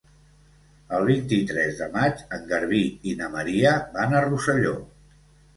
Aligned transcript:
El 0.99 1.03
vint-i-tres 1.09 1.77
de 1.83 1.87
maig 1.97 2.23
en 2.37 2.49
Garbí 2.53 2.81
i 3.13 3.13
na 3.21 3.29
Maria 3.37 3.77
van 3.99 4.17
a 4.23 4.27
Rosselló. 4.29 4.77